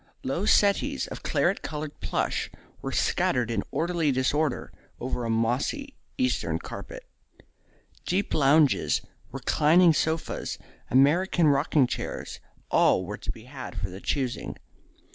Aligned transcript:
Low 0.23 0.47
settees 0.47 1.05
of 1.05 1.21
claret 1.21 1.61
coloured 1.61 1.99
plush 2.01 2.49
were 2.81 2.91
scattered 2.91 3.51
in 3.51 3.61
orderly 3.69 4.11
disorder 4.11 4.73
over 4.99 5.25
a 5.25 5.29
mossy 5.29 5.95
Eastern 6.17 6.57
carpet. 6.57 7.05
Deep 8.07 8.33
lounges, 8.33 9.01
reclining 9.31 9.93
sofas, 9.93 10.57
American 10.89 11.49
rocking 11.49 11.85
chairs, 11.85 12.39
all 12.71 13.05
were 13.05 13.19
to 13.19 13.29
be 13.31 13.43
had 13.43 13.77
for 13.77 13.91
the 13.91 14.01
choosing. 14.01 14.57